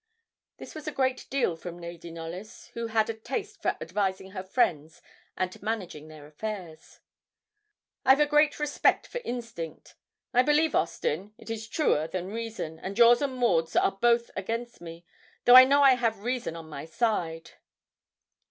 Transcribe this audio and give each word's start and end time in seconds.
This 0.57 0.73
was 0.73 0.87
a 0.87 0.91
great 0.91 1.27
deal 1.29 1.55
from 1.55 1.77
Lady 1.77 2.09
Knollys, 2.09 2.71
who 2.73 2.87
had 2.87 3.07
a 3.07 3.13
taste 3.13 3.61
for 3.61 3.77
advising 3.79 4.31
her 4.31 4.41
friends 4.41 4.99
and 5.37 5.61
managing 5.61 6.07
their 6.07 6.25
affairs. 6.25 7.01
'I've 8.03 8.21
a 8.21 8.25
great 8.25 8.59
respect 8.59 9.05
for 9.05 9.19
instinct. 9.23 9.93
I 10.33 10.41
believe, 10.41 10.73
Austin, 10.73 11.35
it 11.37 11.51
is 11.51 11.67
truer 11.69 12.07
than 12.07 12.29
reason, 12.33 12.79
and 12.79 12.97
yours 12.97 13.21
and 13.21 13.35
Maud's 13.35 13.75
are 13.75 13.91
both 13.91 14.31
against 14.35 14.81
me, 14.81 15.05
though 15.45 15.55
I 15.55 15.65
know 15.65 15.83
I 15.83 15.93
have 15.93 16.23
reason 16.23 16.55
on 16.55 16.67
my 16.67 16.85
side.' 16.85 17.51